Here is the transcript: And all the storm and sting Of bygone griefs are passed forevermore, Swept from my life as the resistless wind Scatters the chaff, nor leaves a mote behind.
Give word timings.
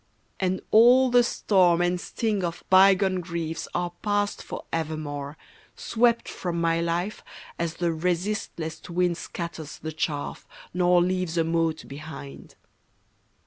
And 0.39 0.61
all 0.71 1.11
the 1.11 1.23
storm 1.23 1.79
and 1.79 2.01
sting 2.01 2.43
Of 2.43 2.63
bygone 2.71 3.19
griefs 3.21 3.67
are 3.75 3.91
passed 4.01 4.41
forevermore, 4.41 5.37
Swept 5.75 6.27
from 6.27 6.59
my 6.59 6.81
life 6.81 7.23
as 7.59 7.75
the 7.75 7.93
resistless 7.93 8.81
wind 8.89 9.15
Scatters 9.17 9.77
the 9.77 9.91
chaff, 9.91 10.47
nor 10.73 11.03
leaves 11.03 11.37
a 11.37 11.43
mote 11.43 11.87
behind. 11.87 12.55